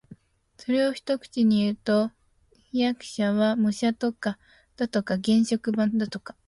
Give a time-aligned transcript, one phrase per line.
[0.57, 2.09] それを一口にいうと、
[2.73, 6.35] 飜訳者は模写だとか原色版だとか